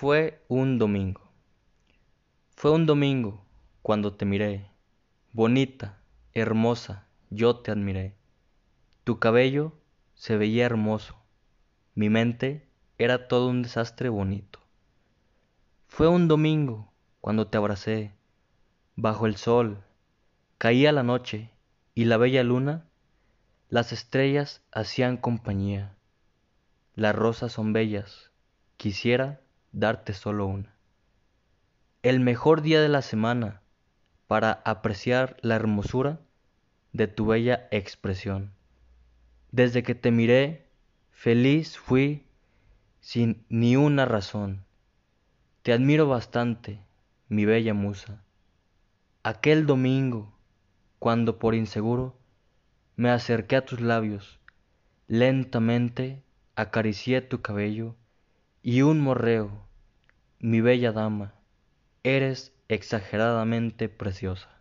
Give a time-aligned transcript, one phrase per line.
[0.00, 1.22] Fue un domingo.
[2.54, 3.44] Fue un domingo
[3.82, 4.70] cuando te miré,
[5.32, 5.98] bonita,
[6.34, 8.14] hermosa, yo te admiré.
[9.02, 9.72] Tu cabello
[10.14, 11.16] se veía hermoso,
[11.96, 14.60] mi mente era todo un desastre bonito.
[15.88, 18.14] Fue un domingo cuando te abracé,
[18.94, 19.82] bajo el sol,
[20.58, 21.50] caía la noche
[21.96, 22.88] y la bella luna,
[23.68, 25.96] las estrellas hacían compañía.
[26.94, 28.30] Las rosas son bellas,
[28.76, 29.40] quisiera
[29.72, 30.74] darte solo una.
[32.02, 33.62] El mejor día de la semana
[34.26, 36.20] para apreciar la hermosura
[36.92, 38.52] de tu bella expresión.
[39.50, 40.66] Desde que te miré,
[41.10, 42.24] feliz fui
[43.00, 44.64] sin ni una razón.
[45.62, 46.80] Te admiro bastante,
[47.28, 48.22] mi bella musa.
[49.22, 50.32] Aquel domingo,
[50.98, 52.16] cuando por inseguro
[52.96, 54.38] me acerqué a tus labios,
[55.06, 56.22] lentamente
[56.54, 57.96] acaricié tu cabello
[58.62, 59.50] y un morreo,
[60.40, 61.34] mi bella dama,
[62.02, 64.57] eres exageradamente preciosa.